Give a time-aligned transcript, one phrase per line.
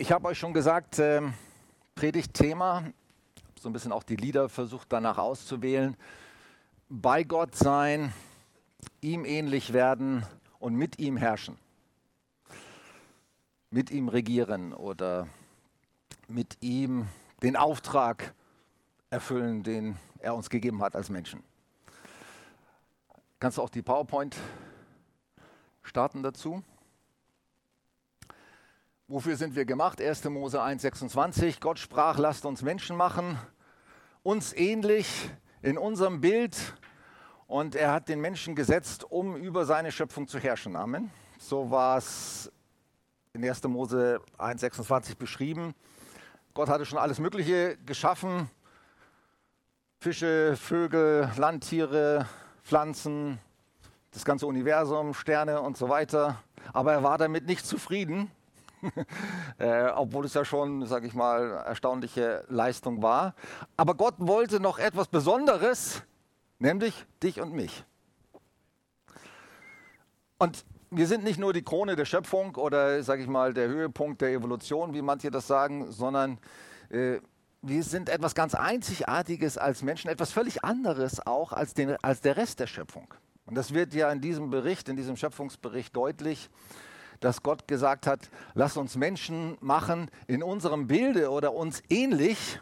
[0.00, 1.22] Ich habe euch schon gesagt, äh,
[1.96, 2.84] Predigtthema,
[3.58, 5.96] so ein bisschen auch die Lieder versucht danach auszuwählen.
[6.88, 8.12] Bei Gott sein,
[9.00, 10.24] ihm ähnlich werden
[10.60, 11.58] und mit ihm herrschen.
[13.72, 15.26] Mit ihm regieren oder
[16.28, 17.08] mit ihm
[17.42, 18.34] den Auftrag
[19.10, 21.42] erfüllen, den er uns gegeben hat als Menschen.
[23.40, 24.36] Kannst du auch die PowerPoint
[25.82, 26.62] starten dazu?
[29.10, 30.02] Wofür sind wir gemacht?
[30.02, 30.24] 1.
[30.24, 31.60] Mose 1,26.
[31.60, 33.38] Gott sprach, lasst uns Menschen machen,
[34.22, 35.30] uns ähnlich
[35.62, 36.74] in unserem Bild.
[37.46, 40.76] Und er hat den Menschen gesetzt, um über seine Schöpfung zu herrschen.
[40.76, 41.10] Amen.
[41.38, 42.52] So war es
[43.32, 43.62] in 1.
[43.64, 45.74] Mose 1,26 beschrieben.
[46.52, 48.50] Gott hatte schon alles Mögliche geschaffen.
[50.00, 52.26] Fische, Vögel, Landtiere,
[52.62, 53.38] Pflanzen,
[54.10, 56.42] das ganze Universum, Sterne und so weiter.
[56.74, 58.30] Aber er war damit nicht zufrieden
[59.58, 63.34] äh, obwohl es ja schon, sage ich mal, erstaunliche Leistung war.
[63.76, 66.02] Aber Gott wollte noch etwas Besonderes,
[66.58, 67.84] nämlich dich und mich.
[70.38, 74.20] Und wir sind nicht nur die Krone der Schöpfung oder, sage ich mal, der Höhepunkt
[74.22, 76.38] der Evolution, wie manche das sagen, sondern
[76.90, 77.18] äh,
[77.60, 82.36] wir sind etwas ganz Einzigartiges als Menschen, etwas völlig anderes auch als, den, als der
[82.36, 83.12] Rest der Schöpfung.
[83.46, 86.50] Und das wird ja in diesem Bericht, in diesem Schöpfungsbericht deutlich
[87.20, 92.60] dass Gott gesagt hat, lass uns Menschen machen in unserem Bilde oder uns ähnlich.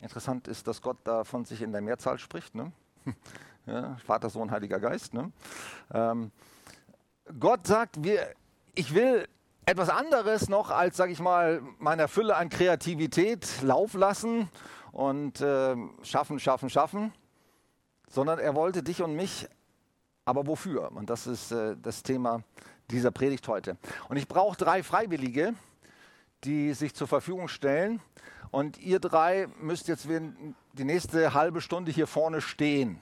[0.00, 2.54] Interessant ist, dass Gott da von sich in der Mehrzahl spricht.
[2.54, 2.72] Ne?
[3.66, 5.14] Ja, Vater, Sohn, Heiliger Geist.
[5.14, 5.32] Ne?
[5.90, 6.30] Ähm,
[7.40, 8.34] Gott sagt, wir,
[8.74, 9.26] ich will
[9.64, 14.50] etwas anderes noch als, sage ich mal, meiner Fülle an Kreativität Lauf lassen
[14.92, 17.12] und äh, schaffen, schaffen, schaffen,
[18.08, 19.48] sondern er wollte dich und mich,
[20.26, 20.92] aber wofür?
[20.92, 22.42] Und das ist äh, das Thema
[22.90, 23.76] dieser Predigt heute.
[24.08, 25.54] Und ich brauche drei Freiwillige,
[26.44, 28.00] die sich zur Verfügung stellen.
[28.50, 33.00] Und ihr drei müsst jetzt die nächste halbe Stunde hier vorne stehen.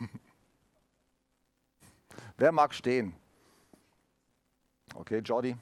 [2.36, 3.14] Wer mag stehen?
[4.94, 5.56] Okay, Jordi.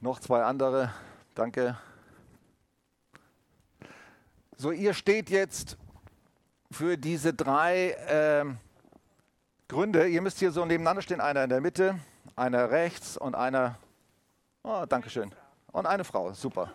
[0.00, 0.92] Noch zwei andere.
[1.34, 1.76] Danke.
[4.56, 5.76] So, ihr steht jetzt
[6.70, 8.44] für diese drei äh,
[9.74, 10.06] Gründe.
[10.06, 11.98] Ihr müsst hier so nebeneinander stehen, einer in der Mitte,
[12.36, 13.76] einer rechts und einer,
[14.62, 15.34] oh, Dankeschön,
[15.72, 16.70] und eine Frau, super.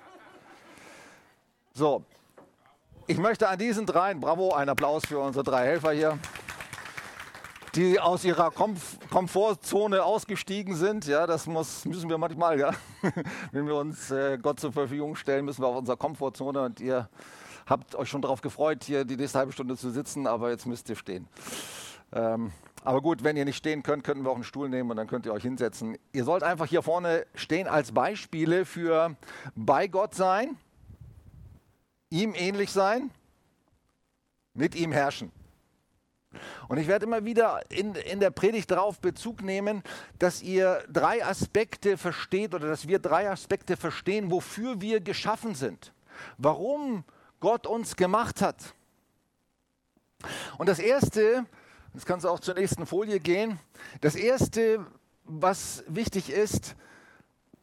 [1.73, 2.03] So,
[3.07, 6.19] ich möchte an diesen dreien, bravo, einen Applaus für unsere drei Helfer hier,
[7.73, 11.07] die aus ihrer Komf Komfortzone ausgestiegen sind.
[11.07, 12.73] Ja, das muss, müssen wir manchmal, ja.
[13.53, 17.07] Wenn wir uns äh, Gott zur Verfügung stellen, müssen wir auf unserer Komfortzone und ihr
[17.65, 20.89] habt euch schon darauf gefreut, hier die nächste halbe Stunde zu sitzen, aber jetzt müsst
[20.89, 21.29] ihr stehen.
[22.11, 22.51] Ähm,
[22.83, 25.07] aber gut, wenn ihr nicht stehen könnt, könnten wir auch einen Stuhl nehmen und dann
[25.07, 25.97] könnt ihr euch hinsetzen.
[26.13, 29.15] Ihr sollt einfach hier vorne stehen als Beispiele für
[29.55, 30.57] bei Gott sein,
[32.09, 33.11] ihm ähnlich sein,
[34.53, 35.31] mit ihm herrschen.
[36.67, 39.81] Und ich werde immer wieder in, in der Predigt darauf Bezug nehmen,
[40.19, 45.91] dass ihr drei Aspekte versteht oder dass wir drei Aspekte verstehen, wofür wir geschaffen sind.
[46.37, 47.03] Warum
[47.39, 48.75] Gott uns gemacht hat.
[50.57, 51.45] Und das Erste,
[51.93, 53.59] Jetzt kannst du auch zur nächsten Folie gehen.
[54.01, 54.85] Das erste,
[55.23, 56.75] was wichtig ist,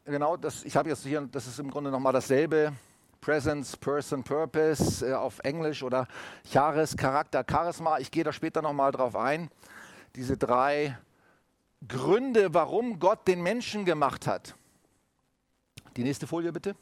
[0.04, 2.72] genau, das, ich habe jetzt hier, das ist im Grunde nochmal dasselbe.
[3.20, 6.06] Presence, Person, Purpose äh, auf Englisch oder
[6.48, 7.98] Charis, Charakter, Charisma.
[7.98, 9.50] Ich gehe da später nochmal drauf ein.
[10.14, 10.96] Diese drei
[11.88, 14.54] Gründe, warum Gott den Menschen gemacht hat.
[15.96, 16.76] Die nächste Folie bitte.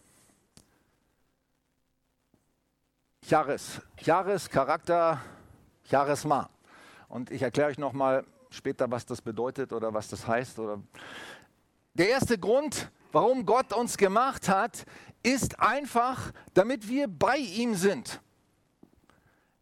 [3.26, 5.20] Charis, Charis, Charakter,
[5.88, 6.50] Charisma.
[7.14, 10.58] Und ich erkläre euch nochmal später, was das bedeutet oder was das heißt.
[10.58, 10.82] Oder
[11.92, 14.84] Der erste Grund, warum Gott uns gemacht hat,
[15.22, 18.20] ist einfach, damit wir bei ihm sind.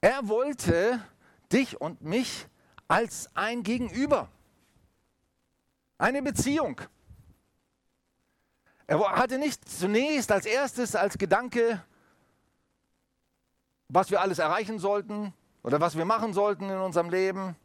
[0.00, 0.98] Er wollte
[1.52, 2.46] dich und mich
[2.88, 4.30] als ein Gegenüber.
[5.98, 6.80] Eine Beziehung.
[8.86, 11.84] Er hatte nicht zunächst als erstes als Gedanke,
[13.88, 17.56] was wir alles erreichen sollten, oder was wir machen sollten in unserem Leben,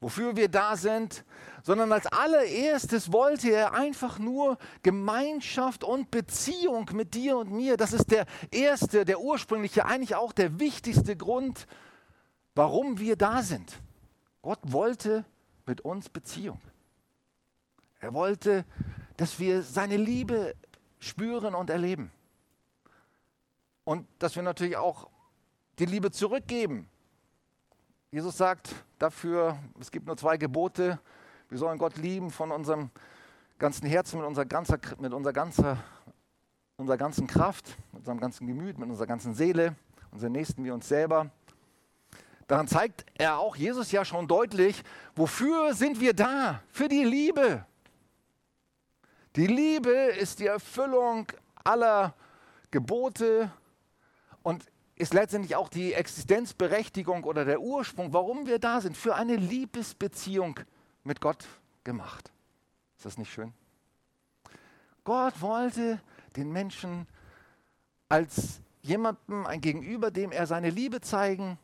[0.00, 1.24] wofür wir da sind,
[1.62, 7.76] sondern als allererstes wollte er einfach nur Gemeinschaft und Beziehung mit dir und mir.
[7.76, 11.66] Das ist der erste, der ursprüngliche, eigentlich auch der wichtigste Grund,
[12.54, 13.80] warum wir da sind.
[14.42, 15.24] Gott wollte
[15.64, 16.60] mit uns Beziehung.
[18.00, 18.66] Er wollte,
[19.16, 20.54] dass wir seine Liebe
[20.98, 22.12] spüren und erleben.
[23.84, 25.08] Und dass wir natürlich auch
[25.78, 26.90] die Liebe zurückgeben
[28.14, 31.00] Jesus sagt dafür, es gibt nur zwei Gebote.
[31.48, 32.90] Wir sollen Gott lieben von unserem
[33.58, 35.78] ganzen Herzen, mit unserer, ganzer, mit unserer, ganzer,
[36.76, 39.74] unserer ganzen Kraft, mit unserem ganzen Gemüt, mit unserer ganzen Seele,
[40.12, 41.28] unseren Nächsten wie uns selber.
[42.46, 44.84] Daran zeigt er auch Jesus ja schon deutlich,
[45.16, 46.62] wofür sind wir da?
[46.70, 47.66] Für die Liebe.
[49.34, 51.26] Die Liebe ist die Erfüllung
[51.64, 52.14] aller
[52.70, 53.50] Gebote
[54.44, 54.64] und
[54.96, 60.60] ist letztendlich auch die Existenzberechtigung oder der Ursprung, warum wir da sind, für eine Liebesbeziehung
[61.02, 61.46] mit Gott
[61.82, 62.30] gemacht.
[62.96, 63.52] Ist das nicht schön?
[65.02, 66.00] Gott wollte
[66.36, 67.06] den Menschen
[68.08, 71.58] als jemandem, ein Gegenüber, dem er seine Liebe zeigen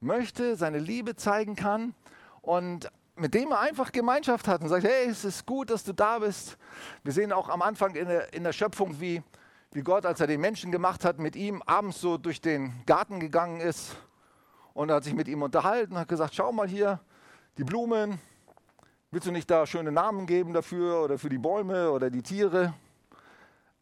[0.00, 1.94] möchte, seine Liebe zeigen kann
[2.42, 5.92] und mit dem er einfach Gemeinschaft hat und sagt, hey, es ist gut, dass du
[5.92, 6.58] da bist.
[7.04, 9.22] Wir sehen auch am Anfang in der, in der Schöpfung, wie
[9.74, 13.18] wie Gott, als er den Menschen gemacht hat, mit ihm abends so durch den Garten
[13.18, 13.96] gegangen ist
[14.72, 17.00] und hat sich mit ihm unterhalten, hat gesagt, schau mal hier,
[17.58, 18.20] die Blumen,
[19.10, 22.72] willst du nicht da schöne Namen geben dafür oder für die Bäume oder die Tiere?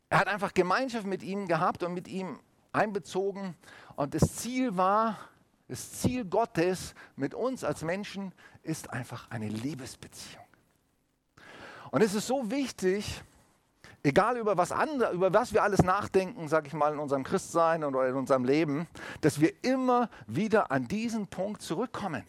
[0.08, 2.40] Er hat einfach Gemeinschaft mit ihm gehabt und mit ihm
[2.72, 3.54] einbezogen
[3.94, 5.18] und das Ziel war,
[5.68, 10.42] das Ziel Gottes mit uns als Menschen ist einfach eine Liebesbeziehung.
[11.90, 13.22] Und es ist so wichtig,
[14.02, 17.84] egal über was, andere, über was wir alles nachdenken, sage ich mal, in unserem Christsein
[17.84, 18.86] oder in unserem Leben,
[19.20, 22.24] dass wir immer wieder an diesen Punkt zurückkommen.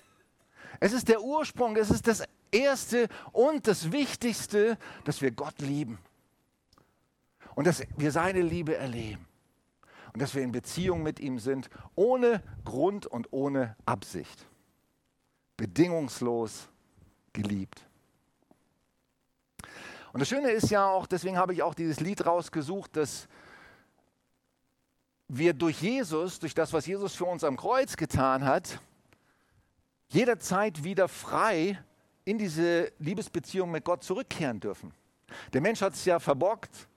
[0.79, 5.97] Es ist der Ursprung, es ist das Erste und das Wichtigste, dass wir Gott lieben.
[7.55, 9.27] Und dass wir seine Liebe erleben.
[10.13, 14.45] Und dass wir in Beziehung mit ihm sind, ohne Grund und ohne Absicht.
[15.57, 16.67] Bedingungslos
[17.31, 17.87] geliebt.
[20.13, 23.27] Und das Schöne ist ja auch, deswegen habe ich auch dieses Lied rausgesucht, dass
[25.27, 28.79] wir durch Jesus, durch das, was Jesus für uns am Kreuz getan hat,
[30.09, 31.83] jederzeit wieder frei
[32.25, 34.93] in diese Liebesbeziehung mit Gott zurückkehren dürfen.
[35.51, 36.87] Der Mensch hat es ja verbockt.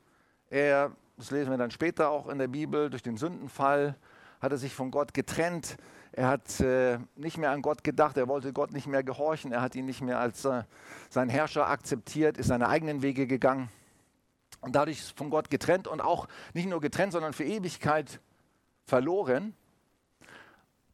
[0.51, 3.97] Er, das lesen wir dann später auch in der Bibel, durch den Sündenfall
[4.41, 5.79] hat er sich von Gott getrennt.
[6.17, 9.61] Er hat äh, nicht mehr an Gott gedacht, er wollte Gott nicht mehr gehorchen, er
[9.61, 10.63] hat ihn nicht mehr als äh,
[11.11, 13.69] seinen Herrscher akzeptiert, ist seine eigenen Wege gegangen
[14.63, 18.19] und dadurch von Gott getrennt und auch nicht nur getrennt, sondern für Ewigkeit
[18.87, 19.55] verloren.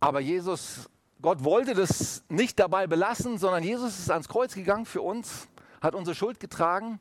[0.01, 0.91] Aber Jesus,
[1.21, 5.47] Gott wollte das nicht dabei belassen, sondern Jesus ist ans Kreuz gegangen für uns,
[5.81, 6.99] hat unsere Schuld getragen,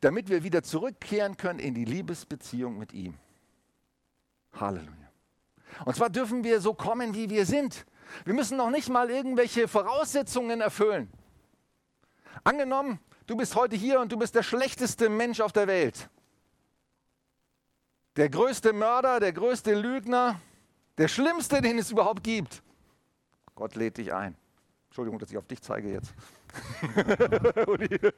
[0.00, 3.14] damit wir wieder zurückkehren können in die Liebesbeziehung mit ihm.
[4.52, 5.03] Halleluja.
[5.84, 7.86] Und zwar dürfen wir so kommen, wie wir sind.
[8.24, 11.10] Wir müssen noch nicht mal irgendwelche Voraussetzungen erfüllen.
[12.44, 16.08] Angenommen, du bist heute hier und du bist der schlechteste Mensch auf der Welt.
[18.16, 20.40] Der größte Mörder, der größte Lügner,
[20.98, 22.62] der schlimmste, den es überhaupt gibt.
[23.54, 24.36] Gott lädt dich ein.
[24.86, 26.14] Entschuldigung, dass ich auf dich zeige jetzt.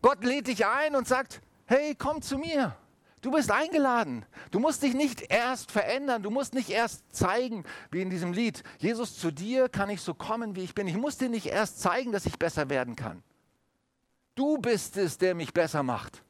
[0.00, 2.74] Gott lädt dich ein und sagt, hey, komm zu mir.
[3.20, 4.24] Du bist eingeladen.
[4.50, 6.22] Du musst dich nicht erst verändern.
[6.22, 10.14] Du musst nicht erst zeigen, wie in diesem Lied, Jesus, zu dir kann ich so
[10.14, 10.88] kommen, wie ich bin.
[10.88, 13.22] Ich muss dir nicht erst zeigen, dass ich besser werden kann.
[14.34, 16.22] Du bist es, der mich besser macht.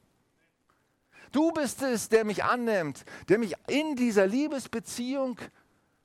[1.30, 5.38] Du bist es, der mich annimmt, der mich in dieser Liebesbeziehung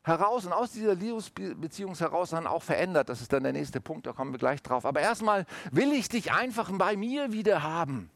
[0.03, 3.09] heraus und aus dieser Liebesbeziehung heraus dann auch verändert.
[3.09, 4.85] Das ist dann der nächste Punkt, da kommen wir gleich drauf.
[4.85, 8.11] Aber erstmal will ich dich einfach bei mir wieder haben.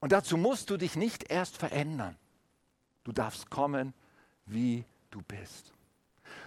[0.00, 2.16] Und dazu musst du dich nicht erst verändern.
[3.04, 3.94] Du darfst kommen,
[4.46, 5.72] wie du bist.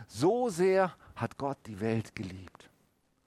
[0.07, 2.69] So sehr hat Gott die Welt geliebt.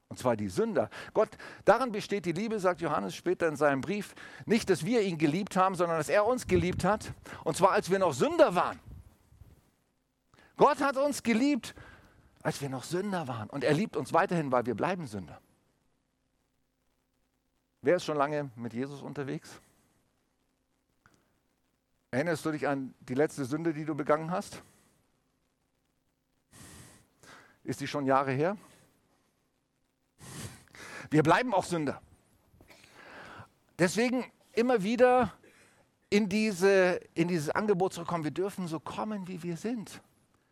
[0.08, 0.90] Und zwar die Sünder.
[1.12, 1.30] Gott,
[1.64, 4.14] daran besteht die Liebe, sagt Johannes später in seinem Brief,
[4.46, 7.12] nicht, dass wir ihn geliebt haben, sondern dass er uns geliebt hat.
[7.42, 8.78] Und zwar, als wir noch Sünder waren.
[10.56, 11.74] Gott hat uns geliebt,
[12.42, 13.50] als wir noch Sünder waren.
[13.50, 15.40] Und er liebt uns weiterhin, weil wir bleiben Sünder.
[17.82, 19.60] Wer ist schon lange mit Jesus unterwegs?
[22.14, 24.62] Erinnerst du dich an die letzte Sünde, die du begangen hast?
[27.64, 28.56] Ist die schon Jahre her?
[31.10, 32.00] Wir bleiben auch Sünder.
[33.80, 35.32] Deswegen immer wieder
[36.08, 40.00] in, diese, in dieses Angebot zurückkommen, wir dürfen so kommen, wie wir sind.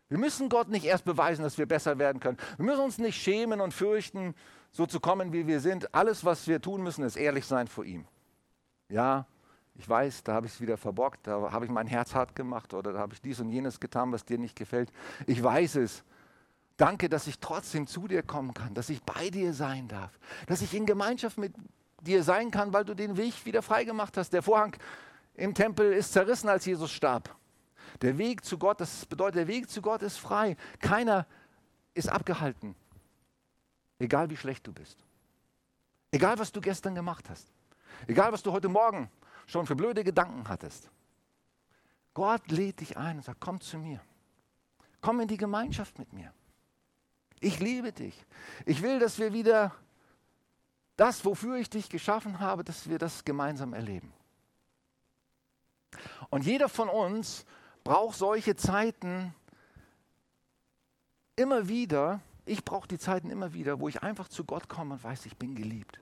[0.09, 2.39] Wir müssen Gott nicht erst beweisen, dass wir besser werden können.
[2.57, 4.35] Wir müssen uns nicht schämen und fürchten,
[4.73, 5.95] so zu kommen, wie wir sind.
[5.95, 8.05] Alles, was wir tun müssen, ist ehrlich sein vor ihm.
[8.89, 9.29] Ja,
[9.75, 12.75] ich weiß, da habe ich es wieder verbockt, da habe ich mein Herz hart gemacht
[12.75, 14.93] oder da habe ich dies und jenes getan, was dir nicht gefällt.
[15.27, 16.05] Ich weiß es.
[16.77, 20.63] Danke, dass ich trotzdem zu dir kommen kann, dass ich bei dir sein darf, dass
[20.63, 21.55] ich in Gemeinschaft mit
[22.01, 24.33] dir sein kann, weil du den Weg wieder freigemacht hast.
[24.33, 24.77] Der Vorhang
[25.35, 27.35] im Tempel ist zerrissen, als Jesus starb.
[28.01, 30.57] Der Weg zu Gott, das bedeutet, der Weg zu Gott ist frei.
[30.81, 31.27] Keiner
[31.95, 32.75] ist abgehalten,
[33.99, 35.05] egal wie schlecht du bist.
[36.11, 37.53] Egal, was du gestern gemacht hast.
[38.07, 39.11] Egal, was du heute Morgen
[39.53, 40.91] schon für blöde Gedanken hattest.
[42.15, 44.01] Gott lädt dich ein und sagt, komm zu mir.
[45.03, 46.33] Komm in die Gemeinschaft mit mir.
[47.41, 48.25] Ich liebe dich.
[48.65, 49.75] Ich will, dass wir wieder
[50.97, 54.13] das, wofür ich dich geschaffen habe, dass wir das gemeinsam erleben.
[56.31, 57.45] Und jeder von uns
[57.85, 59.35] braucht solche Zeiten
[61.37, 62.21] immer wieder.
[62.47, 65.37] Ich brauche die Zeiten immer wieder, wo ich einfach zu Gott komme und weiß, ich
[65.37, 66.01] bin geliebt.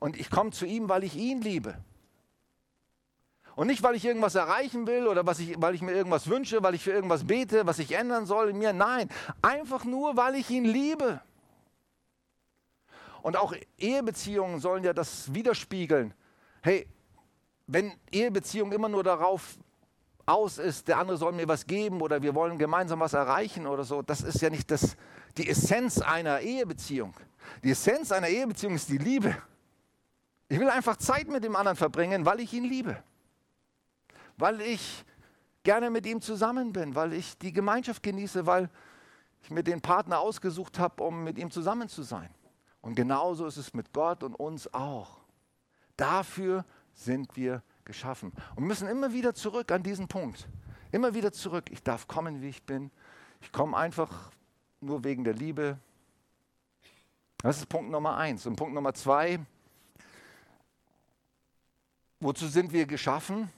[0.00, 1.78] Und ich komme zu ihm, weil ich ihn liebe.
[3.56, 6.62] Und nicht, weil ich irgendwas erreichen will oder was ich, weil ich mir irgendwas wünsche,
[6.62, 8.72] weil ich für irgendwas bete, was ich ändern soll in mir.
[8.72, 9.08] Nein,
[9.42, 11.20] einfach nur, weil ich ihn liebe.
[13.22, 16.12] Und auch Ehebeziehungen sollen ja das widerspiegeln.
[16.62, 16.86] Hey,
[17.66, 19.56] wenn Ehebeziehung immer nur darauf
[20.26, 23.84] aus ist, der andere soll mir was geben oder wir wollen gemeinsam was erreichen oder
[23.84, 24.96] so, das ist ja nicht das,
[25.36, 27.14] die Essenz einer Ehebeziehung.
[27.62, 29.36] Die Essenz einer Ehebeziehung ist die Liebe.
[30.48, 33.02] Ich will einfach Zeit mit dem anderen verbringen, weil ich ihn liebe
[34.36, 35.04] weil ich
[35.62, 38.70] gerne mit ihm zusammen bin, weil ich die Gemeinschaft genieße, weil
[39.42, 42.28] ich mir den Partner ausgesucht habe, um mit ihm zusammen zu sein.
[42.80, 45.20] Und genauso ist es mit Gott und uns auch.
[45.96, 50.48] Dafür sind wir geschaffen und müssen immer wieder zurück an diesen Punkt.
[50.92, 51.70] Immer wieder zurück.
[51.70, 52.90] Ich darf kommen, wie ich bin.
[53.40, 54.30] Ich komme einfach
[54.80, 55.78] nur wegen der Liebe.
[57.38, 58.46] Das ist Punkt Nummer eins.
[58.46, 59.38] Und Punkt Nummer zwei,
[62.20, 63.50] wozu sind wir geschaffen?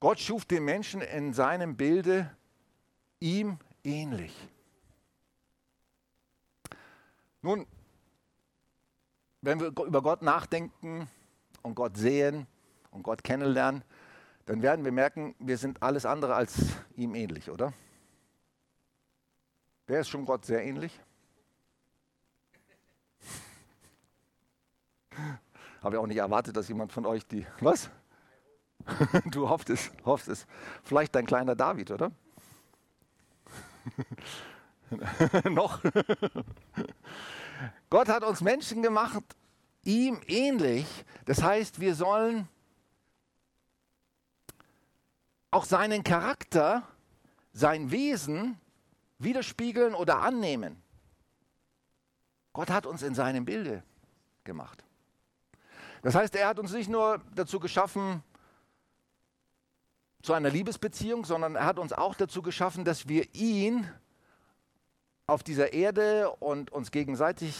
[0.00, 2.34] Gott schuf den Menschen in seinem Bilde
[3.20, 4.34] ihm ähnlich.
[7.42, 7.66] Nun,
[9.42, 11.08] wenn wir über Gott nachdenken
[11.62, 12.46] und Gott sehen
[12.90, 13.84] und Gott kennenlernen,
[14.46, 16.56] dann werden wir merken, wir sind alles andere als
[16.96, 17.74] ihm ähnlich, oder?
[19.86, 20.98] Wer ist schon Gott sehr ähnlich?
[25.82, 27.46] Habe ich auch nicht erwartet, dass jemand von euch die.
[27.60, 27.90] Was?
[29.26, 30.46] Du hoffst es, hoffst es.
[30.84, 32.12] Vielleicht dein kleiner David, oder?
[35.50, 35.80] Noch?
[37.90, 39.22] Gott hat uns Menschen gemacht,
[39.84, 40.86] ihm ähnlich.
[41.24, 42.48] Das heißt, wir sollen
[45.50, 46.86] auch seinen Charakter,
[47.52, 48.58] sein Wesen
[49.18, 50.80] widerspiegeln oder annehmen.
[52.52, 53.82] Gott hat uns in seinem Bilde
[54.44, 54.84] gemacht.
[56.02, 58.22] Das heißt, er hat uns nicht nur dazu geschaffen,
[60.22, 63.88] zu einer Liebesbeziehung, sondern er hat uns auch dazu geschaffen, dass wir ihn
[65.26, 67.56] auf dieser Erde und uns gegenseitig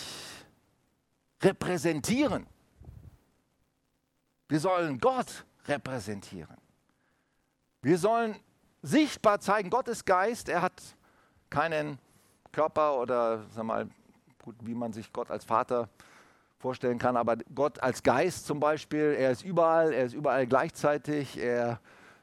[1.43, 2.47] repräsentieren.
[4.49, 6.57] Wir sollen Gott repräsentieren.
[7.83, 8.37] Wir sollen
[8.83, 10.83] sichtbar zeigen, Gott ist Geist, er hat
[11.49, 11.99] keinen
[12.53, 13.89] Körper oder sag mal,
[14.43, 15.89] gut, wie man sich Gott als Vater
[16.59, 21.39] vorstellen kann, aber Gott als Geist zum Beispiel, er ist überall, er ist überall gleichzeitig,
[21.39, 21.81] er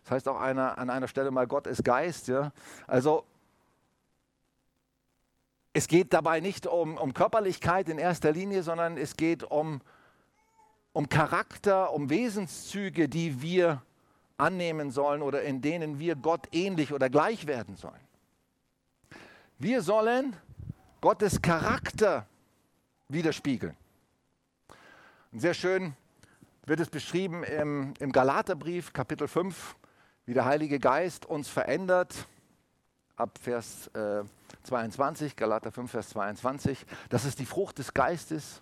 [0.07, 2.29] das heißt auch einer, an einer Stelle mal, Gott ist Geist.
[2.29, 2.53] Ja?
[2.87, 3.25] Also
[5.73, 9.81] es geht dabei nicht um, um Körperlichkeit in erster Linie, sondern es geht um,
[10.93, 13.81] um Charakter, um Wesenszüge, die wir
[14.37, 17.99] annehmen sollen oder in denen wir Gott ähnlich oder gleich werden sollen.
[19.59, 20.37] Wir sollen
[21.01, 22.25] Gottes Charakter
[23.09, 23.75] widerspiegeln.
[25.33, 25.97] Und sehr schön
[26.65, 29.75] wird es beschrieben im, im Galaterbrief, Kapitel 5,
[30.27, 32.27] wie der Heilige Geist uns verändert.
[33.15, 34.23] Ab Vers äh,
[34.63, 36.85] 22, Galater 5, Vers 22.
[37.09, 38.61] Das ist die Frucht des Geistes,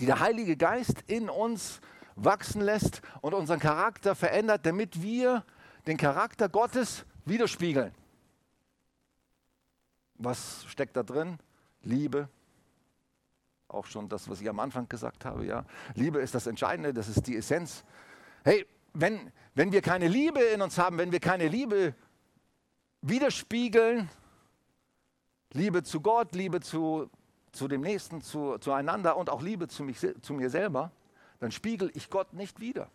[0.00, 1.80] die der Heilige Geist in uns
[2.16, 5.44] wachsen lässt und unseren Charakter verändert, damit wir
[5.86, 7.94] den Charakter Gottes widerspiegeln.
[10.14, 11.38] Was steckt da drin?
[11.82, 12.28] Liebe.
[13.68, 15.64] Auch schon das, was ich am Anfang gesagt habe, ja.
[15.94, 17.84] Liebe ist das Entscheidende, das ist die Essenz.
[18.42, 21.94] Hey, wenn, wenn wir keine Liebe in uns haben, wenn wir keine Liebe
[23.02, 24.08] widerspiegeln,
[25.52, 27.10] Liebe zu Gott, Liebe zu,
[27.52, 30.92] zu dem Nächsten, zu, zueinander und auch Liebe zu, mich, zu mir selber,
[31.40, 32.90] dann spiegel ich Gott nicht wieder.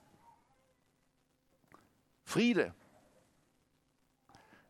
[2.23, 2.73] Friede.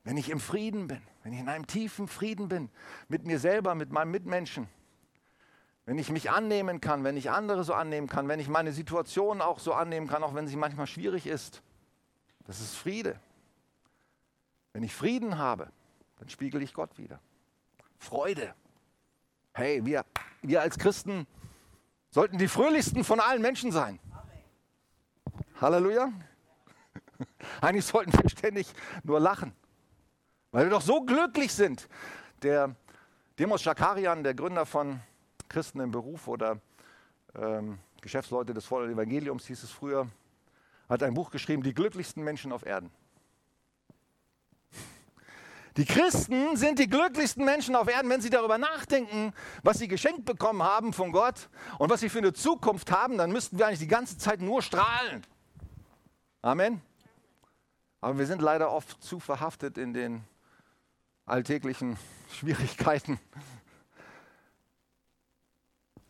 [0.04, 2.70] Wenn ich im Frieden bin, wenn ich in einem tiefen Frieden bin,
[3.08, 4.68] mit mir selber, mit meinem Mitmenschen,
[5.86, 9.42] wenn ich mich annehmen kann, wenn ich andere so annehmen kann, wenn ich meine Situation
[9.42, 11.62] auch so annehmen kann, auch wenn sie manchmal schwierig ist,
[12.46, 13.20] das ist Friede.
[14.72, 15.70] Wenn ich Frieden habe,
[16.20, 17.20] dann spiegel ich Gott wieder.
[18.00, 18.54] Freude.
[19.54, 20.06] Hey, wir,
[20.42, 21.28] wir als Christen
[22.10, 24.00] sollten die fröhlichsten von allen Menschen sein.
[25.60, 26.12] Halleluja.
[27.62, 28.68] Eigentlich sollten wir ständig
[29.04, 29.54] nur lachen,
[30.52, 31.88] weil wir doch so glücklich sind.
[32.42, 32.76] Der
[33.38, 35.00] Demos Schakarian, der Gründer von
[35.54, 36.60] Christen im Beruf oder
[37.36, 40.08] ähm, Geschäftsleute des vollen Evangeliums hieß es früher,
[40.90, 42.90] hat ein Buch geschrieben, die glücklichsten Menschen auf Erden.
[45.78, 49.32] Die Christen sind die glücklichsten Menschen auf Erden, wenn sie darüber nachdenken,
[49.62, 53.32] was sie geschenkt bekommen haben von Gott und was sie für eine Zukunft haben, dann
[53.32, 55.24] müssten wir eigentlich die ganze Zeit nur strahlen.
[56.42, 56.82] Amen.
[58.02, 60.24] Aber wir sind leider oft zu verhaftet in den
[61.28, 61.98] alltäglichen
[62.34, 63.20] Schwierigkeiten.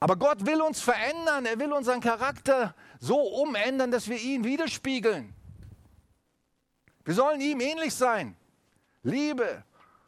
[0.04, 5.34] Aber Gott will uns verändern, er will unseren Charakter so umändern, dass wir ihn widerspiegeln.
[7.06, 8.36] Wir sollen ihm ähnlich sein.
[9.04, 9.64] Liebe,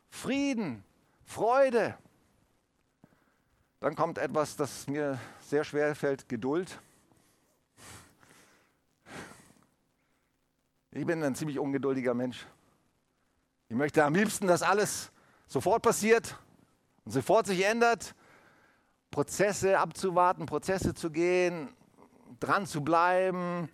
[0.10, 0.84] Frieden,
[1.24, 1.98] Freude.
[3.80, 6.78] Dann kommt etwas, das mir sehr schwer fällt, Geduld.
[10.92, 12.46] Ich bin ein ziemlich ungeduldiger Mensch.
[13.70, 15.10] Ich möchte am liebsten, dass alles
[15.48, 16.38] sofort passiert
[17.06, 18.14] und sofort sich ändert.
[19.16, 21.70] Prozesse abzuwarten, Prozesse zu gehen,
[22.42, 23.70] dran zu bleiben,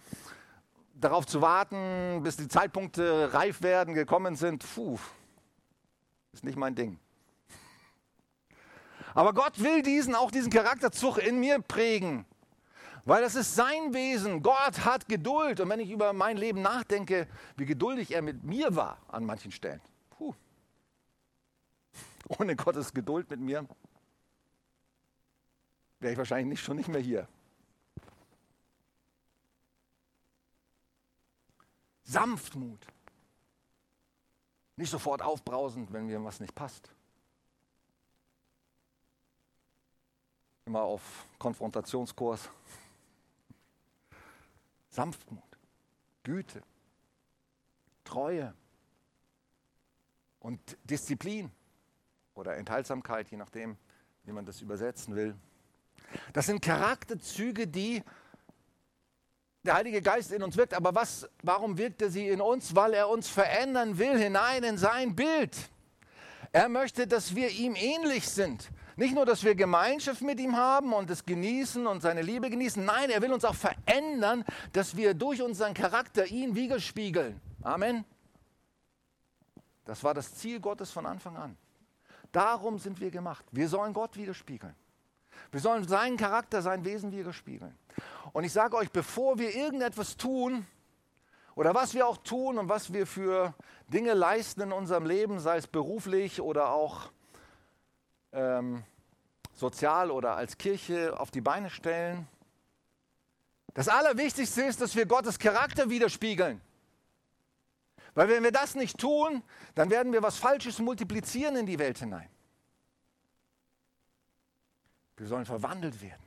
[0.94, 4.64] darauf zu warten, bis die Zeitpunkte reif werden, gekommen sind.
[4.76, 5.00] Puh,
[6.32, 7.00] ist nicht mein Ding.
[9.16, 12.24] Aber Gott will diesen, auch diesen Charakterzug in mir prägen.
[13.06, 14.44] Weil das ist sein Wesen.
[14.44, 15.60] Gott hat Geduld.
[15.60, 19.52] Und wenn ich über mein Leben nachdenke, wie geduldig er mit mir war an manchen
[19.52, 19.82] Stellen.
[20.12, 20.36] Puh.
[22.28, 23.66] Ohne Gottes Geduld mit mir
[26.02, 27.28] wäre ich wahrscheinlich nicht, schon nicht mehr hier.
[32.04, 32.86] Sanftmut.
[34.76, 36.90] Nicht sofort aufbrausend, wenn mir was nicht passt.
[40.66, 42.50] Immer auf Konfrontationskurs.
[44.90, 45.58] Sanftmut,
[46.24, 46.62] Güte,
[48.04, 48.54] Treue
[50.40, 51.50] und Disziplin
[52.34, 53.78] oder Enthaltsamkeit, je nachdem,
[54.24, 55.38] wie man das übersetzen will.
[56.34, 58.04] Das sind Charakterzüge, die
[59.64, 60.74] der Heilige Geist in uns wirkt.
[60.74, 62.76] Aber was, warum wirkt er sie in uns?
[62.76, 65.56] Weil er uns verändern will hinein in sein Bild.
[66.52, 68.70] Er möchte, dass wir ihm ähnlich sind.
[68.98, 72.84] Nicht nur, dass wir Gemeinschaft mit ihm haben und es genießen und seine Liebe genießen.
[72.84, 77.40] Nein, er will uns auch verändern, dass wir durch unseren Charakter ihn widerspiegeln.
[77.64, 78.04] Amen.
[79.86, 81.58] Das war das Ziel Gottes von Anfang an.
[82.32, 83.46] Darum sind wir gemacht.
[83.52, 84.76] Wir sollen Gott widerspiegeln.
[85.52, 87.78] Wir sollen seinen Charakter, sein Wesen widerspiegeln.
[88.34, 90.66] Und ich sage euch, bevor wir irgendetwas tun,
[91.56, 93.54] oder was wir auch tun und was wir für
[93.88, 97.12] Dinge leisten in unserem Leben, sei es beruflich oder auch
[98.32, 98.84] ähm,
[99.54, 102.28] sozial oder als Kirche auf die Beine stellen.
[103.74, 106.62] Das Allerwichtigste ist, dass wir Gottes Charakter widerspiegeln.
[108.14, 109.44] Weil wenn wir das nicht tun,
[109.76, 112.30] dann werden wir was Falsches multiplizieren in die Welt hinein.
[115.22, 116.24] Wir sollen verwandelt werden.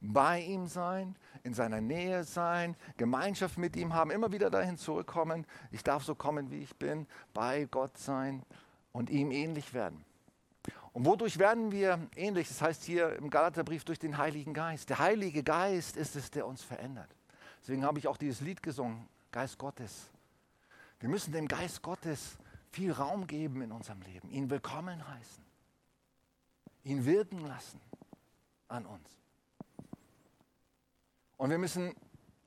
[0.00, 5.46] Bei ihm sein, in seiner Nähe sein, Gemeinschaft mit ihm haben, immer wieder dahin zurückkommen.
[5.72, 8.42] Ich darf so kommen, wie ich bin, bei Gott sein
[8.92, 10.02] und ihm ähnlich werden.
[10.94, 12.48] Und wodurch werden wir ähnlich?
[12.48, 14.88] Das heißt hier im Galaterbrief durch den Heiligen Geist.
[14.88, 17.14] Der Heilige Geist ist es, der uns verändert.
[17.60, 20.08] Deswegen habe ich auch dieses Lied gesungen, Geist Gottes.
[20.98, 22.38] Wir müssen dem Geist Gottes
[22.72, 25.44] viel Raum geben in unserem Leben, ihn willkommen heißen,
[26.84, 27.78] ihn wirken lassen
[28.70, 29.08] an uns.
[31.36, 31.94] Und wir müssen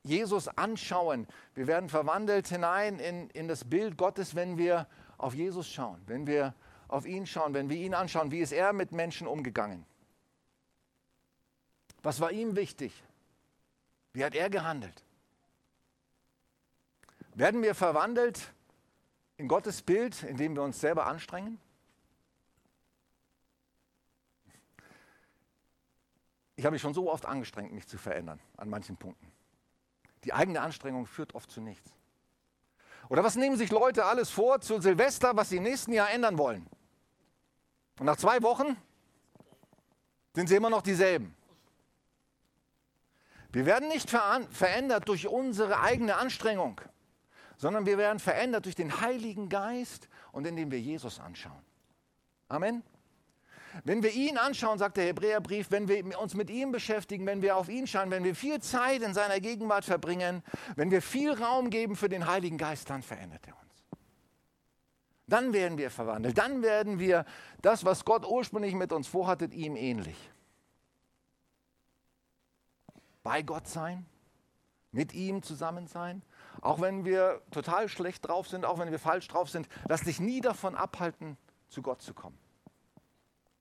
[0.03, 1.27] Jesus anschauen.
[1.55, 6.27] Wir werden verwandelt hinein in, in das Bild Gottes, wenn wir auf Jesus schauen, wenn
[6.27, 6.53] wir
[6.87, 9.85] auf ihn schauen, wenn wir ihn anschauen, wie ist er mit Menschen umgegangen?
[12.03, 13.03] Was war ihm wichtig?
[14.11, 15.03] Wie hat er gehandelt?
[17.33, 18.53] Werden wir verwandelt
[19.37, 21.59] in Gottes Bild, indem wir uns selber anstrengen?
[26.63, 29.29] Ich habe mich schon so oft angestrengt, mich zu verändern an manchen Punkten.
[30.23, 31.93] Die eigene Anstrengung führt oft zu nichts.
[33.09, 36.37] Oder was nehmen sich Leute alles vor zu Silvester, was sie im nächsten Jahr ändern
[36.37, 36.65] wollen?
[37.99, 38.77] Und nach zwei Wochen
[40.33, 41.35] sind sie immer noch dieselben.
[43.51, 46.79] Wir werden nicht verändert durch unsere eigene Anstrengung,
[47.57, 51.65] sondern wir werden verändert durch den Heiligen Geist und indem wir Jesus anschauen.
[52.47, 52.83] Amen.
[53.83, 57.57] Wenn wir ihn anschauen, sagt der Hebräerbrief, wenn wir uns mit ihm beschäftigen, wenn wir
[57.57, 60.43] auf ihn schauen, wenn wir viel Zeit in seiner Gegenwart verbringen,
[60.75, 63.63] wenn wir viel Raum geben für den Heiligen Geist, dann verändert er uns.
[65.27, 66.37] Dann werden wir verwandelt.
[66.37, 67.25] Dann werden wir
[67.61, 70.17] das, was Gott ursprünglich mit uns vorhatte, ihm ähnlich.
[73.23, 74.05] Bei Gott sein,
[74.91, 76.21] mit ihm zusammen sein,
[76.61, 80.19] auch wenn wir total schlecht drauf sind, auch wenn wir falsch drauf sind, lass dich
[80.19, 81.37] nie davon abhalten,
[81.69, 82.37] zu Gott zu kommen.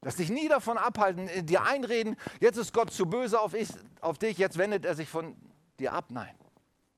[0.04, 3.68] Lass dich nie davon abhalten, äh, dir einreden, jetzt ist Gott zu böse auf, ich,
[4.00, 5.36] auf dich, jetzt wendet er sich von
[5.78, 6.06] dir ab.
[6.08, 6.34] Nein,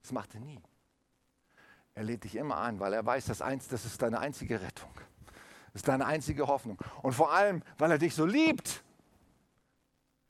[0.02, 0.60] das macht er nie.
[1.94, 4.90] Er lädt dich immer ein, weil er weiß, das, eins, das ist deine einzige Rettung.
[5.72, 6.78] Das ist deine einzige Hoffnung.
[7.02, 8.82] Und vor allem, weil er dich so liebt.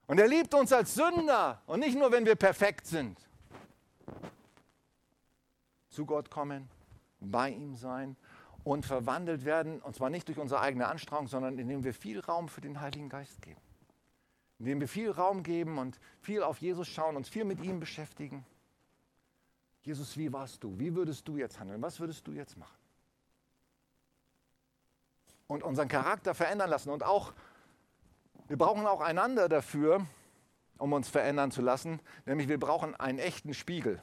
[0.06, 3.18] Und er liebt uns als Sünder und nicht nur, wenn wir perfekt sind.
[5.90, 6.68] Zu Gott kommen,
[7.20, 8.16] bei ihm sein
[8.64, 12.48] und verwandelt werden, und zwar nicht durch unsere eigene Anstrengung, sondern indem wir viel Raum
[12.48, 13.60] für den Heiligen Geist geben.
[14.58, 18.44] Indem wir viel Raum geben und viel auf Jesus schauen, uns viel mit ihm beschäftigen.
[19.82, 20.78] Jesus, wie warst du?
[20.78, 21.82] Wie würdest du jetzt handeln?
[21.82, 22.78] Was würdest du jetzt machen?
[25.46, 26.88] Und unseren Charakter verändern lassen.
[26.88, 27.34] Und auch,
[28.48, 30.06] wir brauchen auch einander dafür,
[30.78, 32.00] um uns verändern zu lassen.
[32.24, 34.02] Nämlich wir brauchen einen echten Spiegel.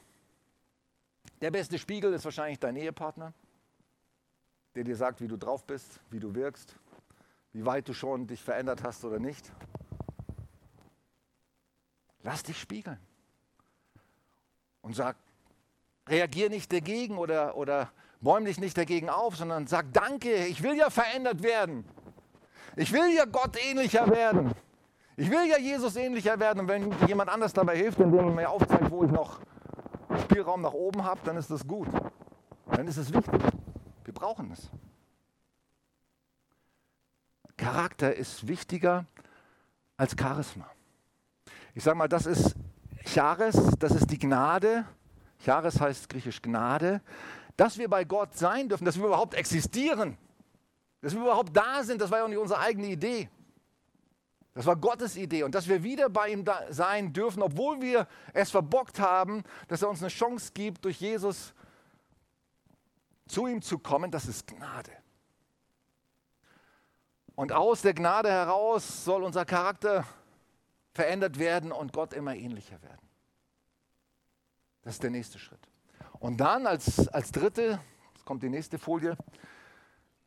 [1.40, 3.32] Der beste Spiegel ist wahrscheinlich dein Ehepartner,
[4.74, 6.76] der dir sagt, wie du drauf bist, wie du wirkst,
[7.52, 9.52] wie weit du schon dich verändert hast oder nicht.
[12.22, 12.98] Lass dich spiegeln.
[14.80, 15.16] Und sag,
[16.08, 20.76] reagier nicht dagegen oder, oder bäum dich nicht dagegen auf, sondern sag Danke, ich will
[20.76, 21.84] ja verändert werden.
[22.76, 24.52] Ich will ja Gott ähnlicher werden.
[25.16, 26.60] Ich will ja Jesus ähnlicher werden.
[26.60, 29.40] Und wenn jemand anders dabei hilft, indem er mir aufzeigt, wo ich noch
[30.22, 31.88] Spielraum nach oben habe, dann ist das gut.
[32.70, 33.40] Dann ist es wichtig.
[34.04, 34.68] Wir brauchen es.
[37.56, 39.06] Charakter ist wichtiger
[39.96, 40.68] als Charisma.
[41.74, 42.56] Ich sage mal, das ist
[43.04, 44.84] Charis, das ist die Gnade,
[45.44, 47.00] Charis heißt griechisch Gnade,
[47.56, 50.16] dass wir bei Gott sein dürfen, dass wir überhaupt existieren,
[51.00, 53.28] dass wir überhaupt da sind, das war ja auch nicht unsere eigene Idee.
[54.54, 58.50] Das war Gottes Idee und dass wir wieder bei ihm sein dürfen, obwohl wir es
[58.50, 61.54] verbockt haben, dass er uns eine Chance gibt, durch Jesus
[63.32, 64.92] zu ihm zu kommen, das ist Gnade.
[67.34, 70.04] Und aus der Gnade heraus soll unser Charakter
[70.92, 73.08] verändert werden und Gott immer ähnlicher werden.
[74.82, 75.60] Das ist der nächste Schritt.
[76.18, 77.80] Und dann als, als dritte,
[78.14, 79.16] jetzt kommt die nächste Folie,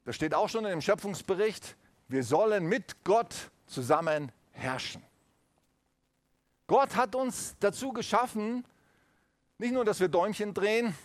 [0.04, 5.04] da steht auch schon in dem Schöpfungsbericht, wir sollen mit Gott zusammen herrschen.
[6.68, 8.66] Gott hat uns dazu geschaffen,
[9.60, 10.96] nicht nur, dass wir Däumchen drehen,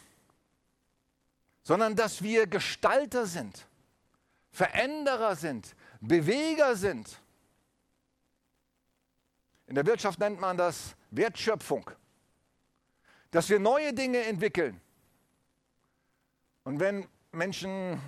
[1.63, 3.67] sondern dass wir Gestalter sind,
[4.51, 7.21] Veränderer sind, Beweger sind.
[9.67, 11.91] In der Wirtschaft nennt man das Wertschöpfung
[13.31, 14.81] dass wir neue Dinge entwickeln.
[16.65, 18.01] Und wenn Menschen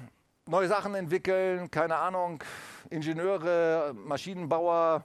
[0.46, 2.42] neue Sachen entwickeln, keine Ahnung,
[2.90, 5.04] Ingenieure, Maschinenbauer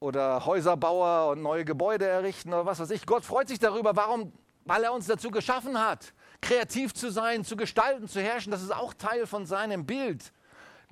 [0.00, 3.94] oder Häuserbauer und neue Gebäude errichten oder was weiß ich, Gott freut sich darüber.
[3.94, 4.32] Warum?
[4.64, 8.50] Weil er uns dazu geschaffen hat, kreativ zu sein, zu gestalten, zu herrschen.
[8.50, 10.32] Das ist auch Teil von seinem Bild.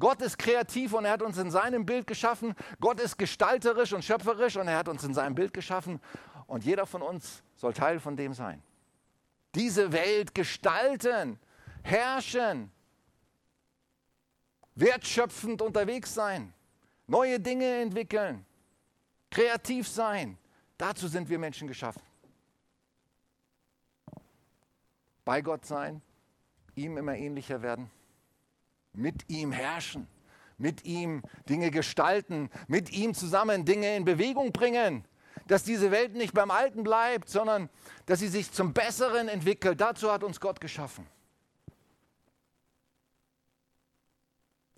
[0.00, 2.54] Gott ist kreativ und er hat uns in seinem Bild geschaffen.
[2.80, 6.00] Gott ist gestalterisch und schöpferisch und er hat uns in seinem Bild geschaffen.
[6.46, 8.62] Und jeder von uns soll Teil von dem sein.
[9.54, 11.38] Diese Welt gestalten,
[11.82, 12.70] herrschen,
[14.76, 16.54] wertschöpfend unterwegs sein,
[17.06, 18.46] neue Dinge entwickeln,
[19.30, 20.38] kreativ sein.
[20.76, 22.02] Dazu sind wir Menschen geschaffen.
[25.28, 26.00] Bei Gott sein,
[26.74, 27.90] ihm immer ähnlicher werden,
[28.94, 30.06] mit ihm herrschen,
[30.56, 35.06] mit ihm Dinge gestalten, mit ihm zusammen Dinge in Bewegung bringen
[35.46, 37.68] dass diese Welt nicht beim Alten bleibt, sondern
[38.06, 39.80] dass sie sich zum Besseren entwickelt.
[39.80, 41.06] Dazu hat uns Gott geschaffen.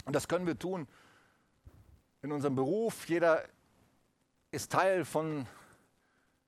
[0.04, 0.86] Und das können wir tun
[2.22, 3.08] in unserem Beruf.
[3.08, 3.44] Jeder
[4.50, 5.46] ist Teil von,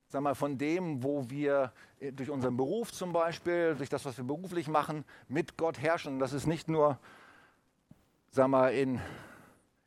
[0.07, 1.73] sag mal, von dem, wo wir
[2.11, 6.19] durch unseren Beruf zum Beispiel, durch das, was wir beruflich machen, mit Gott herrschen.
[6.19, 6.99] Das ist nicht nur
[8.33, 8.99] sag mal, in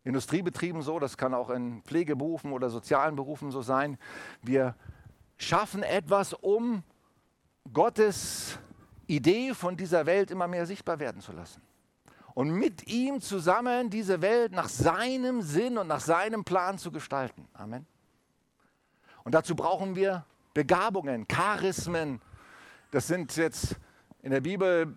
[0.05, 3.98] Industriebetrieben so, das kann auch in Pflegeberufen oder sozialen Berufen so sein.
[4.40, 4.76] Wir
[5.37, 6.85] schaffen etwas, um
[7.72, 8.57] Gottes
[9.09, 11.61] Idee von dieser Welt immer mehr sichtbar werden zu lassen.
[12.35, 17.48] Und mit ihm zusammen diese Welt nach seinem Sinn und nach seinem Plan zu gestalten.
[17.52, 17.85] Amen.
[19.24, 20.24] Und dazu brauchen wir
[20.57, 22.19] Begabungen, Charismen.
[22.90, 23.77] Das sind jetzt
[24.23, 24.97] in der Bibel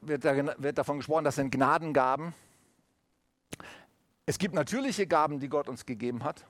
[0.00, 2.34] wird, davon gesprochen, das sind Gnadengaben.
[4.26, 6.44] Es gibt natürliche Gaben, die Gott uns gegeben hat.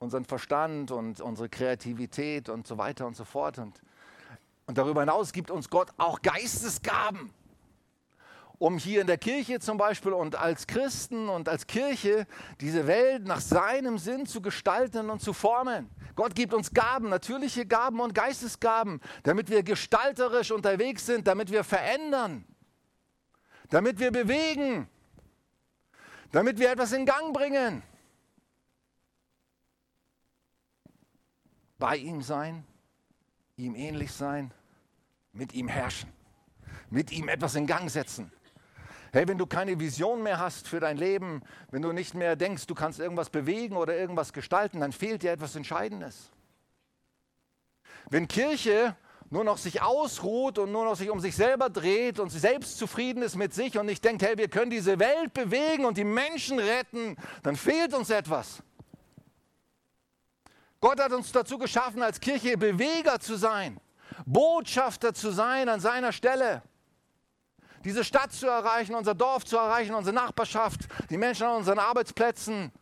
[0.00, 3.58] Unseren Verstand und unsere Kreativität und so weiter und so fort.
[3.58, 3.80] Und,
[4.66, 7.30] und darüber hinaus gibt uns Gott auch Geistesgaben,
[8.58, 12.26] um hier in der Kirche zum Beispiel und als Christen und als Kirche
[12.60, 15.88] diese Welt nach seinem Sinn zu gestalten und zu formen.
[16.18, 21.64] Gott gibt uns Gaben, natürliche Gaben und Geistesgaben, damit wir gestalterisch unterwegs sind, damit wir
[21.64, 22.44] verändern,
[23.70, 24.88] damit wir bewegen
[26.32, 27.82] damit wir etwas in Gang bringen.
[31.78, 32.64] Bei ihm sein,
[33.56, 34.52] ihm ähnlich sein,
[35.32, 36.12] mit ihm herrschen,
[36.90, 38.32] mit ihm etwas in Gang setzen.
[39.12, 42.66] Hey, wenn du keine Vision mehr hast für dein Leben, wenn du nicht mehr denkst,
[42.66, 46.30] du kannst irgendwas bewegen oder irgendwas gestalten, dann fehlt dir etwas Entscheidendes.
[48.10, 48.96] Wenn Kirche
[49.30, 53.22] nur noch sich ausruht und nur noch sich um sich selber dreht und selbst zufrieden
[53.22, 56.58] ist mit sich und nicht denkt, hey, wir können diese Welt bewegen und die Menschen
[56.58, 58.62] retten, dann fehlt uns etwas.
[60.80, 63.80] Gott hat uns dazu geschaffen, als Kirche Beweger zu sein,
[64.24, 66.62] Botschafter zu sein an seiner Stelle.
[67.84, 72.72] Diese Stadt zu erreichen, unser Dorf zu erreichen, unsere Nachbarschaft, die Menschen an unseren Arbeitsplätzen.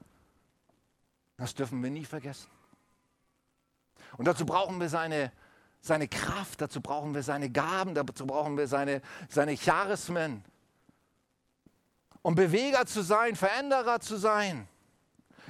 [1.37, 2.49] Das dürfen wir nie vergessen.
[4.17, 5.33] Und dazu brauchen wir seine
[5.87, 10.45] seine Kraft, dazu brauchen wir seine Gaben, dazu brauchen wir seine, seine Charismen.
[12.23, 14.67] Um Beweger zu sein, Veränderer zu sein,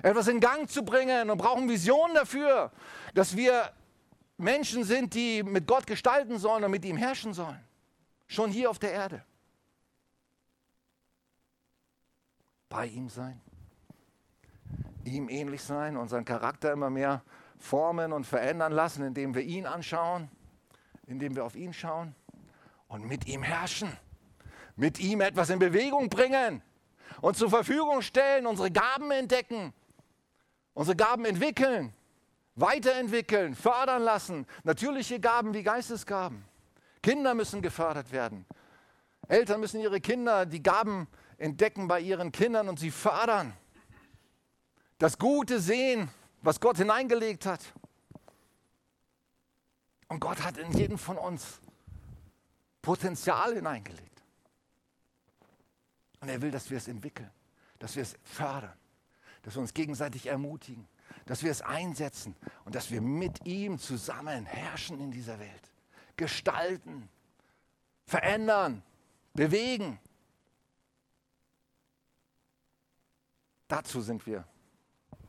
[0.02, 2.70] etwas in Gang zu bringen und brauchen Visionen dafür,
[3.14, 3.72] dass wir
[4.36, 7.60] Menschen sind, die mit Gott gestalten sollen und mit ihm herrschen sollen.
[8.26, 9.24] Schon hier auf der Erde.
[12.68, 13.40] Bei ihm sein,
[15.04, 17.22] ihm ähnlich sein, unseren Charakter immer mehr
[17.58, 20.30] formen und verändern lassen, indem wir ihn anschauen,
[21.06, 22.14] indem wir auf ihn schauen
[22.88, 23.90] und mit ihm herrschen,
[24.74, 26.62] mit ihm etwas in Bewegung bringen
[27.20, 29.72] und zur Verfügung stellen, unsere Gaben entdecken,
[30.74, 31.92] unsere Gaben entwickeln,
[32.56, 34.46] weiterentwickeln, fördern lassen.
[34.64, 36.44] Natürliche Gaben wie Geistesgaben.
[37.02, 38.44] Kinder müssen gefördert werden.
[39.28, 41.06] Eltern müssen ihre Kinder die Gaben
[41.38, 43.52] entdecken bei ihren Kindern und sie fördern.
[44.98, 46.08] Das Gute sehen
[46.46, 47.60] was Gott hineingelegt hat.
[50.08, 51.60] Und Gott hat in jeden von uns
[52.80, 54.22] Potenzial hineingelegt.
[56.20, 57.30] Und er will, dass wir es entwickeln,
[57.80, 58.72] dass wir es fördern,
[59.42, 60.86] dass wir uns gegenseitig ermutigen,
[61.26, 65.72] dass wir es einsetzen und dass wir mit ihm zusammen herrschen in dieser Welt,
[66.16, 67.08] gestalten,
[68.06, 68.84] verändern,
[69.34, 69.98] bewegen.
[73.68, 74.44] Dazu sind wir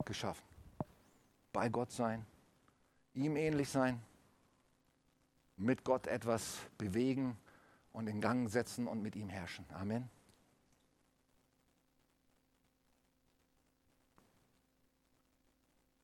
[0.05, 0.47] geschaffen
[1.57, 2.23] bei Gott sein,
[3.15, 3.99] ihm ähnlich sein,
[5.55, 7.35] mit Gott etwas bewegen
[7.93, 9.65] und in Gang setzen und mit ihm herrschen.
[9.73, 10.07] Amen.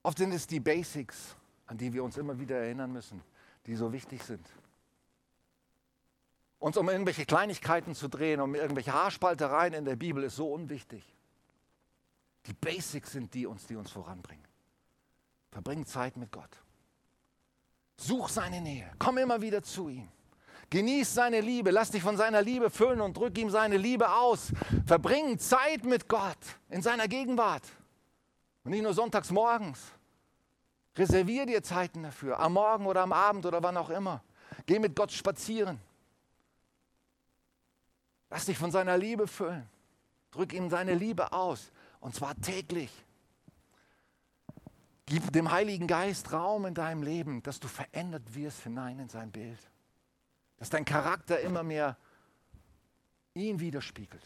[0.02, 1.36] Oft sind es die Basics,
[1.68, 3.22] an die wir uns immer wieder erinnern müssen,
[3.68, 4.50] die so wichtig sind.
[6.58, 11.04] Uns um irgendwelche Kleinigkeiten zu drehen, um irgendwelche Haarspaltereien in der Bibel ist so unwichtig.
[12.46, 14.46] Die Basics sind die uns, die uns voranbringen.
[15.52, 16.50] Verbring Zeit mit Gott.
[17.98, 18.92] Such seine Nähe.
[19.00, 20.10] Komm immer wieder zu ihm.
[20.70, 21.72] Genieß seine Liebe.
[21.72, 24.52] Lass dich von seiner Liebe füllen und drück ihm seine Liebe aus.
[24.86, 26.38] Verbring Zeit mit Gott
[26.70, 27.64] in seiner Gegenwart.
[28.64, 29.80] Und nicht nur sonntags morgens.
[30.98, 32.40] Reservier dir Zeiten dafür.
[32.40, 34.24] Am Morgen oder am Abend oder wann auch immer.
[34.66, 35.80] Geh mit Gott spazieren.
[38.30, 39.70] Lass dich von seiner Liebe füllen.
[40.32, 41.72] Drück ihm seine Liebe aus.
[42.04, 42.92] Und zwar täglich.
[45.06, 49.32] Gib dem Heiligen Geist Raum in deinem Leben, dass du verändert wirst hinein in sein
[49.32, 49.58] Bild.
[50.58, 51.96] Dass dein Charakter immer mehr
[53.36, 54.22] ihn widerspiegelt.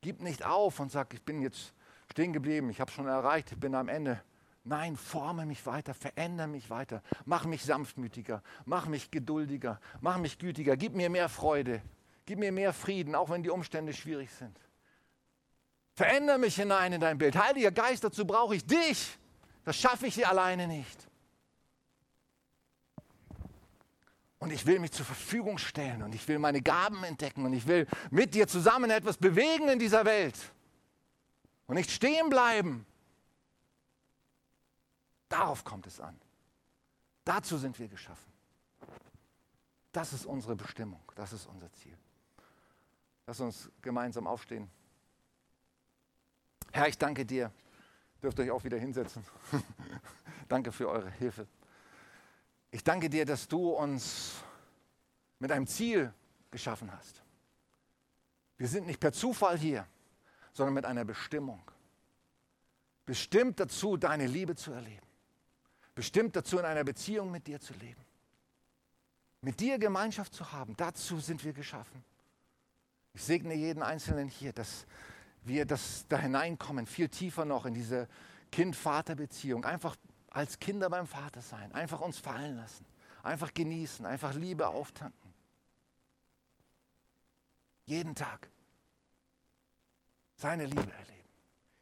[0.00, 1.74] Gib nicht auf und sag, ich bin jetzt
[2.10, 4.22] stehen geblieben, ich habe schon erreicht, ich bin am Ende.
[4.64, 10.38] Nein, forme mich weiter, verändere mich weiter, mach mich sanftmütiger, mach mich geduldiger, mach mich
[10.38, 11.82] gütiger, gib mir mehr Freude,
[12.24, 14.58] gib mir mehr Frieden, auch wenn die Umstände schwierig sind.
[15.96, 17.36] Verändere mich hinein in dein Bild.
[17.36, 19.18] Heiliger Geist, dazu brauche ich dich.
[19.64, 21.08] Das schaffe ich alleine nicht.
[24.38, 27.66] Und ich will mich zur Verfügung stellen und ich will meine Gaben entdecken und ich
[27.66, 30.36] will mit dir zusammen etwas bewegen in dieser Welt
[31.66, 32.84] und nicht stehen bleiben.
[35.30, 36.20] Darauf kommt es an.
[37.24, 38.30] Dazu sind wir geschaffen.
[39.92, 41.96] Das ist unsere Bestimmung, das ist unser Ziel.
[43.26, 44.70] Lass uns gemeinsam aufstehen.
[46.76, 47.50] Herr, ich danke dir.
[48.22, 49.24] Dürft euch auch wieder hinsetzen.
[50.48, 51.46] danke für eure Hilfe.
[52.70, 54.34] Ich danke dir, dass du uns
[55.38, 56.12] mit einem Ziel
[56.50, 57.22] geschaffen hast.
[58.58, 59.86] Wir sind nicht per Zufall hier,
[60.52, 61.62] sondern mit einer Bestimmung.
[63.06, 65.06] Bestimmt dazu, deine Liebe zu erleben.
[65.94, 68.04] Bestimmt dazu, in einer Beziehung mit dir zu leben.
[69.40, 70.76] Mit dir Gemeinschaft zu haben.
[70.76, 72.04] Dazu sind wir geschaffen.
[73.14, 74.86] Ich segne jeden Einzelnen hier, dass
[75.46, 78.08] wir das da hineinkommen, viel tiefer noch in diese
[78.52, 79.64] Kind-Vater-Beziehung.
[79.64, 79.96] Einfach
[80.30, 82.84] als Kinder beim Vater sein, einfach uns fallen lassen,
[83.22, 85.32] einfach genießen, einfach Liebe auftanken.
[87.86, 88.50] Jeden Tag.
[90.38, 91.28] seine Liebe erleben.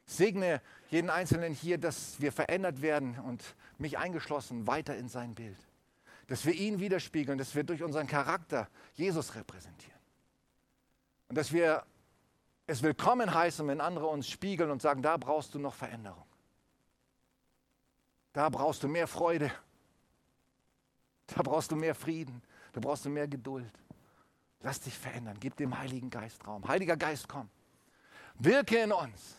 [0.07, 5.35] Ich segne jeden Einzelnen hier, dass wir verändert werden und mich eingeschlossen weiter in sein
[5.35, 5.59] Bild.
[6.29, 9.98] Dass wir ihn widerspiegeln, dass wir durch unseren Charakter Jesus repräsentieren.
[11.29, 11.85] Und dass wir
[12.66, 16.24] es willkommen heißen, wenn andere uns spiegeln und sagen, da brauchst du noch Veränderung.
[18.33, 19.50] Da brauchst du mehr Freude.
[21.27, 22.42] Da brauchst du mehr Frieden.
[22.72, 23.72] Da brauchst du mehr Geduld.
[24.61, 25.37] Lass dich verändern.
[25.38, 26.66] Gib dem Heiligen Geist Raum.
[26.66, 27.48] Heiliger Geist, komm.
[28.35, 29.37] Wirke in uns.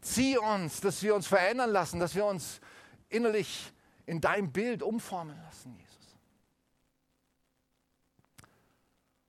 [0.00, 2.60] Zieh uns, dass wir uns verändern lassen, dass wir uns
[3.08, 3.72] innerlich
[4.06, 6.16] in dein Bild umformen lassen, Jesus.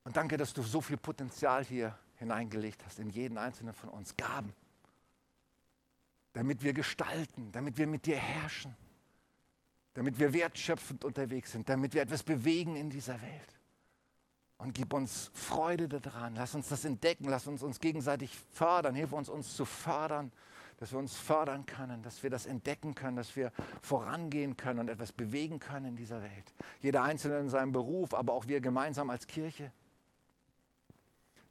[0.04, 4.16] Und danke, dass du so viel Potenzial hier hineingelegt hast in jeden einzelnen von uns.
[4.18, 4.54] Gaben.
[6.34, 8.76] Damit wir gestalten, damit wir mit dir herrschen,
[9.94, 13.58] damit wir wertschöpfend unterwegs sind, damit wir etwas bewegen in dieser Welt.
[14.58, 16.36] Und gib uns Freude daran.
[16.36, 17.26] Lass uns das entdecken.
[17.30, 18.96] Lass uns uns gegenseitig fördern.
[18.96, 20.32] Hilf uns, uns zu fördern,
[20.78, 23.52] dass wir uns fördern können, dass wir das entdecken können, dass wir
[23.82, 26.54] vorangehen können und etwas bewegen können in dieser Welt.
[26.82, 29.72] Jeder Einzelne in seinem Beruf, aber auch wir gemeinsam als Kirche.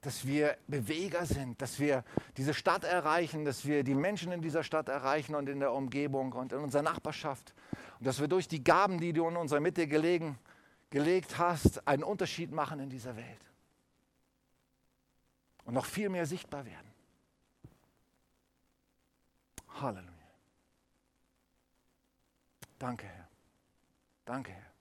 [0.01, 2.05] Dass wir Beweger sind, dass wir
[2.37, 6.33] diese Stadt erreichen, dass wir die Menschen in dieser Stadt erreichen und in der Umgebung
[6.33, 7.55] und in unserer Nachbarschaft.
[7.99, 10.39] Und dass wir durch die Gaben, die du in unserer Mitte gelegen
[10.91, 13.41] gelegt hast, einen Unterschied machen in dieser Welt.
[15.65, 16.91] Und noch viel mehr sichtbar werden.
[19.81, 20.13] Halleluja.
[22.79, 23.29] Danke, Herr.
[24.25, 24.73] Danke, Herr.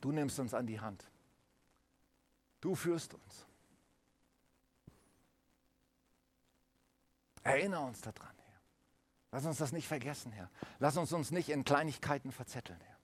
[0.00, 1.04] Du nimmst uns an die Hand.
[2.64, 3.46] Du führst uns.
[7.42, 8.60] Erinnere uns daran, Herr.
[9.32, 10.50] Lass uns das nicht vergessen, Herr.
[10.78, 12.94] Lass uns uns nicht in Kleinigkeiten verzetteln, Herr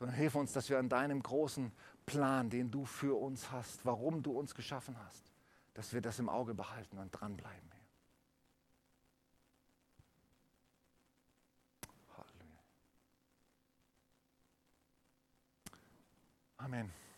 [0.00, 1.70] sondern hilf uns, dass wir an deinem großen
[2.06, 5.30] Plan, den du für uns hast, warum du uns geschaffen hast,
[5.74, 7.70] dass wir das im Auge behalten und dranbleiben.
[12.16, 12.62] Halleluja.
[16.56, 17.09] Amen.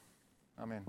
[0.62, 0.86] Amen.